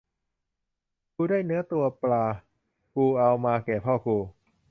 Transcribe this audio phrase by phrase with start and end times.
[1.15, 2.23] กูได้ตัวเนื้อตัวปลา
[2.95, 4.17] กูเอามาแก่พ่อกู